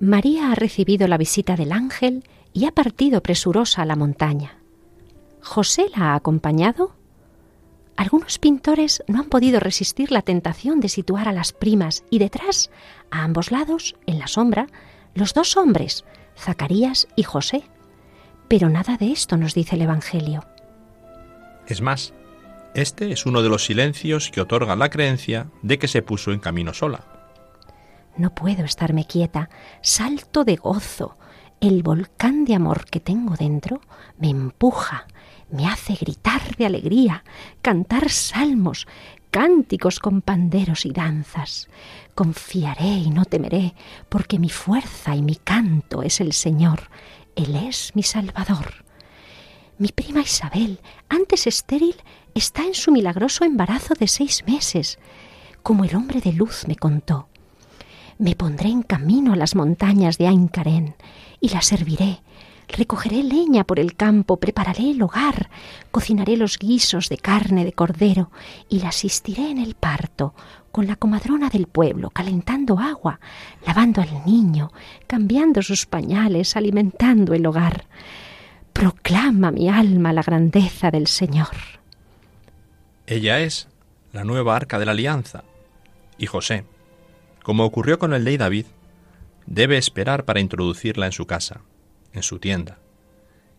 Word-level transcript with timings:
María 0.00 0.50
ha 0.50 0.54
recibido 0.54 1.06
la 1.08 1.18
visita 1.18 1.56
del 1.56 1.72
ángel 1.72 2.24
y 2.52 2.66
ha 2.66 2.72
partido 2.72 3.22
presurosa 3.22 3.82
a 3.82 3.86
la 3.86 3.96
montaña. 3.96 4.58
¿José 5.40 5.86
la 5.94 6.12
ha 6.12 6.14
acompañado? 6.14 6.94
Algunos 7.96 8.38
pintores 8.38 9.04
no 9.06 9.20
han 9.20 9.28
podido 9.28 9.60
resistir 9.60 10.10
la 10.10 10.22
tentación 10.22 10.80
de 10.80 10.88
situar 10.88 11.28
a 11.28 11.32
las 11.32 11.52
primas 11.52 12.04
y 12.10 12.18
detrás, 12.18 12.70
a 13.10 13.22
ambos 13.22 13.52
lados, 13.52 13.94
en 14.06 14.18
la 14.18 14.26
sombra, 14.26 14.66
los 15.14 15.32
dos 15.32 15.56
hombres, 15.56 16.04
Zacarías 16.36 17.06
y 17.14 17.22
José. 17.22 17.62
Pero 18.48 18.68
nada 18.68 18.96
de 18.96 19.12
esto 19.12 19.36
nos 19.36 19.54
dice 19.54 19.76
el 19.76 19.82
Evangelio. 19.82 20.44
Es 21.68 21.80
más, 21.80 22.12
este 22.74 23.12
es 23.12 23.26
uno 23.26 23.42
de 23.42 23.48
los 23.48 23.64
silencios 23.64 24.30
que 24.30 24.40
otorgan 24.40 24.80
la 24.80 24.90
creencia 24.90 25.46
de 25.62 25.78
que 25.78 25.88
se 25.88 26.02
puso 26.02 26.32
en 26.32 26.40
camino 26.40 26.74
sola. 26.74 27.13
No 28.16 28.34
puedo 28.34 28.64
estarme 28.64 29.06
quieta, 29.06 29.50
salto 29.82 30.44
de 30.44 30.56
gozo. 30.56 31.18
El 31.60 31.82
volcán 31.82 32.44
de 32.44 32.54
amor 32.54 32.84
que 32.84 33.00
tengo 33.00 33.34
dentro 33.36 33.80
me 34.18 34.30
empuja, 34.30 35.06
me 35.50 35.66
hace 35.66 35.94
gritar 35.94 36.56
de 36.56 36.66
alegría, 36.66 37.24
cantar 37.60 38.10
salmos, 38.10 38.86
cánticos 39.30 39.98
con 39.98 40.20
panderos 40.20 40.86
y 40.86 40.92
danzas. 40.92 41.68
Confiaré 42.14 42.86
y 42.86 43.10
no 43.10 43.24
temeré, 43.24 43.74
porque 44.08 44.38
mi 44.38 44.48
fuerza 44.48 45.16
y 45.16 45.22
mi 45.22 45.34
canto 45.34 46.02
es 46.02 46.20
el 46.20 46.32
Señor, 46.32 46.90
Él 47.34 47.56
es 47.56 47.96
mi 47.96 48.04
Salvador. 48.04 48.84
Mi 49.76 49.88
prima 49.88 50.20
Isabel, 50.20 50.78
antes 51.08 51.48
estéril, 51.48 51.96
está 52.32 52.62
en 52.62 52.74
su 52.74 52.92
milagroso 52.92 53.44
embarazo 53.44 53.94
de 53.94 54.06
seis 54.06 54.44
meses, 54.46 55.00
como 55.64 55.82
el 55.84 55.96
hombre 55.96 56.20
de 56.20 56.32
luz 56.32 56.68
me 56.68 56.76
contó. 56.76 57.28
Me 58.18 58.36
pondré 58.36 58.68
en 58.68 58.82
camino 58.82 59.32
a 59.32 59.36
las 59.36 59.54
montañas 59.54 60.18
de 60.18 60.26
Aincarén 60.26 60.94
y 61.40 61.48
la 61.48 61.62
serviré. 61.62 62.20
Recogeré 62.68 63.22
leña 63.22 63.64
por 63.64 63.78
el 63.78 63.94
campo, 63.94 64.38
prepararé 64.38 64.90
el 64.90 65.02
hogar, 65.02 65.50
cocinaré 65.90 66.36
los 66.36 66.58
guisos 66.58 67.08
de 67.08 67.18
carne 67.18 67.64
de 67.64 67.72
cordero 67.72 68.30
y 68.68 68.80
la 68.80 68.88
asistiré 68.88 69.50
en 69.50 69.58
el 69.58 69.74
parto 69.74 70.34
con 70.72 70.86
la 70.86 70.96
comadrona 70.96 71.50
del 71.50 71.66
pueblo, 71.66 72.10
calentando 72.10 72.78
agua, 72.78 73.20
lavando 73.66 74.00
al 74.02 74.24
niño, 74.26 74.72
cambiando 75.06 75.62
sus 75.62 75.86
pañales, 75.86 76.56
alimentando 76.56 77.34
el 77.34 77.46
hogar. 77.46 77.84
Proclama 78.72 79.52
mi 79.52 79.68
alma 79.68 80.12
la 80.12 80.22
grandeza 80.22 80.90
del 80.90 81.06
Señor. 81.06 81.54
Ella 83.06 83.40
es 83.40 83.68
la 84.12 84.24
nueva 84.24 84.56
arca 84.56 84.78
de 84.78 84.86
la 84.86 84.92
alianza. 84.92 85.44
Y 86.18 86.26
José, 86.26 86.64
como 87.44 87.66
ocurrió 87.66 87.98
con 87.98 88.14
el 88.14 88.24
rey 88.24 88.38
David, 88.38 88.64
debe 89.44 89.76
esperar 89.76 90.24
para 90.24 90.40
introducirla 90.40 91.04
en 91.04 91.12
su 91.12 91.26
casa, 91.26 91.60
en 92.14 92.22
su 92.22 92.38
tienda, 92.38 92.78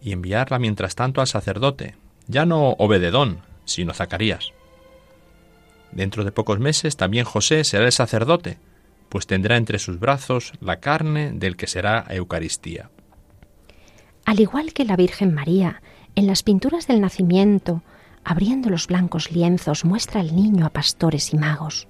y 0.00 0.12
enviarla 0.12 0.58
mientras 0.58 0.94
tanto 0.94 1.20
al 1.20 1.26
sacerdote, 1.26 1.94
ya 2.26 2.46
no 2.46 2.70
Obededón, 2.78 3.42
sino 3.66 3.92
Zacarías. 3.92 4.52
Dentro 5.92 6.24
de 6.24 6.32
pocos 6.32 6.58
meses 6.58 6.96
también 6.96 7.26
José 7.26 7.64
será 7.64 7.84
el 7.84 7.92
sacerdote, 7.92 8.58
pues 9.10 9.26
tendrá 9.26 9.58
entre 9.58 9.78
sus 9.78 10.00
brazos 10.00 10.54
la 10.60 10.80
carne 10.80 11.32
del 11.32 11.56
que 11.56 11.66
será 11.66 12.06
Eucaristía. 12.08 12.90
Al 14.24 14.40
igual 14.40 14.72
que 14.72 14.86
la 14.86 14.96
Virgen 14.96 15.34
María, 15.34 15.82
en 16.14 16.26
las 16.26 16.42
pinturas 16.42 16.86
del 16.86 17.02
nacimiento, 17.02 17.82
abriendo 18.24 18.70
los 18.70 18.86
blancos 18.86 19.30
lienzos, 19.30 19.84
muestra 19.84 20.22
al 20.22 20.34
niño 20.34 20.64
a 20.64 20.70
pastores 20.70 21.34
y 21.34 21.36
magos 21.36 21.88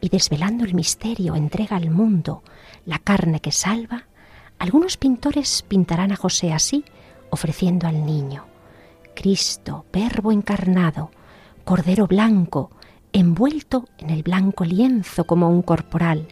y 0.00 0.08
desvelando 0.08 0.64
el 0.64 0.74
misterio 0.74 1.34
entrega 1.34 1.76
al 1.76 1.90
mundo 1.90 2.42
la 2.86 2.98
carne 2.98 3.40
que 3.40 3.52
salva, 3.52 4.04
algunos 4.58 4.96
pintores 4.96 5.64
pintarán 5.66 6.12
a 6.12 6.16
José 6.16 6.52
así, 6.52 6.84
ofreciendo 7.30 7.86
al 7.86 8.04
niño 8.04 8.46
Cristo, 9.18 9.84
Verbo 9.92 10.30
encarnado, 10.30 11.10
Cordero 11.64 12.06
blanco, 12.06 12.70
envuelto 13.12 13.88
en 13.98 14.10
el 14.10 14.22
blanco 14.22 14.64
lienzo 14.64 15.24
como 15.24 15.50
un 15.50 15.62
corporal, 15.62 16.28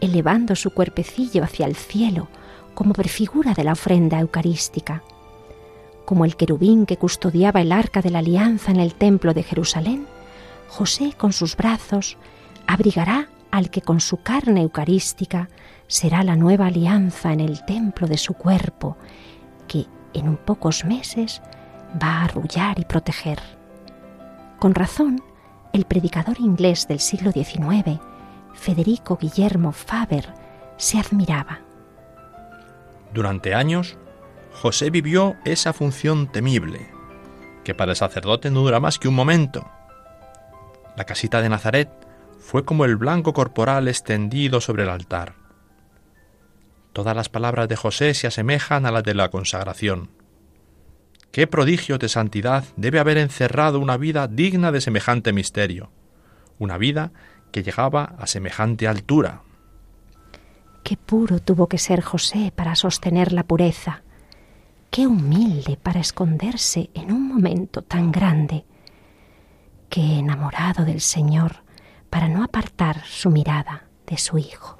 elevando 0.00 0.54
su 0.54 0.70
cuerpecillo 0.70 1.42
hacia 1.42 1.66
el 1.66 1.74
cielo 1.74 2.28
como 2.74 2.92
prefigura 2.92 3.52
de 3.52 3.64
la 3.64 3.72
ofrenda 3.72 4.20
eucarística. 4.20 5.02
Como 6.04 6.24
el 6.24 6.36
querubín 6.36 6.86
que 6.86 6.98
custodiaba 6.98 7.62
el 7.62 7.72
arca 7.72 8.00
de 8.00 8.10
la 8.10 8.20
alianza 8.20 8.70
en 8.70 8.78
el 8.78 8.94
templo 8.94 9.34
de 9.34 9.42
Jerusalén, 9.42 10.06
José 10.68 11.14
con 11.16 11.32
sus 11.32 11.56
brazos 11.56 12.16
abrigará 12.72 13.26
al 13.50 13.68
que 13.68 13.82
con 13.82 13.98
su 13.98 14.18
carne 14.18 14.62
eucarística 14.62 15.48
será 15.88 16.22
la 16.22 16.36
nueva 16.36 16.66
alianza 16.66 17.32
en 17.32 17.40
el 17.40 17.64
templo 17.64 18.06
de 18.06 18.16
su 18.16 18.34
cuerpo, 18.34 18.96
que 19.66 19.86
en 20.14 20.28
un 20.28 20.36
pocos 20.36 20.84
meses 20.84 21.42
va 22.00 22.18
a 22.18 22.24
arrullar 22.24 22.78
y 22.78 22.84
proteger. 22.84 23.40
Con 24.60 24.76
razón, 24.76 25.20
el 25.72 25.84
predicador 25.84 26.38
inglés 26.38 26.86
del 26.86 27.00
siglo 27.00 27.32
XIX, 27.32 27.98
Federico 28.54 29.18
Guillermo 29.20 29.72
Faber, 29.72 30.32
se 30.76 30.98
admiraba. 30.98 31.58
Durante 33.12 33.52
años, 33.52 33.98
José 34.52 34.90
vivió 34.90 35.34
esa 35.44 35.72
función 35.72 36.30
temible, 36.30 36.88
que 37.64 37.74
para 37.74 37.92
el 37.92 37.96
sacerdote 37.96 38.48
no 38.52 38.60
dura 38.60 38.78
más 38.78 39.00
que 39.00 39.08
un 39.08 39.14
momento. 39.14 39.68
La 40.96 41.04
casita 41.04 41.42
de 41.42 41.48
Nazaret 41.48 42.09
fue 42.40 42.64
como 42.64 42.84
el 42.84 42.96
blanco 42.96 43.32
corporal 43.32 43.86
extendido 43.86 44.60
sobre 44.60 44.82
el 44.82 44.88
altar. 44.88 45.34
Todas 46.92 47.14
las 47.14 47.28
palabras 47.28 47.68
de 47.68 47.76
José 47.76 48.14
se 48.14 48.26
asemejan 48.26 48.86
a 48.86 48.90
las 48.90 49.04
de 49.04 49.14
la 49.14 49.30
consagración. 49.30 50.10
¿Qué 51.30 51.46
prodigio 51.46 51.98
de 51.98 52.08
santidad 52.08 52.64
debe 52.76 52.98
haber 52.98 53.18
encerrado 53.18 53.78
una 53.78 53.96
vida 53.96 54.26
digna 54.26 54.72
de 54.72 54.80
semejante 54.80 55.32
misterio? 55.32 55.92
Una 56.58 56.76
vida 56.76 57.12
que 57.52 57.62
llegaba 57.62 58.16
a 58.18 58.26
semejante 58.26 58.88
altura. 58.88 59.42
Qué 60.82 60.96
puro 60.96 61.38
tuvo 61.38 61.68
que 61.68 61.78
ser 61.78 62.00
José 62.00 62.52
para 62.56 62.74
sostener 62.74 63.32
la 63.32 63.44
pureza. 63.44 64.02
Qué 64.90 65.06
humilde 65.06 65.78
para 65.80 66.00
esconderse 66.00 66.90
en 66.94 67.12
un 67.12 67.28
momento 67.28 67.82
tan 67.82 68.10
grande. 68.10 68.64
Qué 69.88 70.18
enamorado 70.18 70.84
del 70.84 71.00
Señor 71.00 71.69
para 72.10 72.28
no 72.28 72.44
apartar 72.44 73.04
su 73.06 73.30
mirada 73.30 73.84
de 74.06 74.18
su 74.18 74.38
hijo. 74.38 74.79